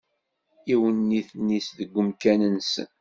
Iwenniten-is 0.73 1.67
deg 1.77 1.89
wemkan-nsen. 1.93 2.89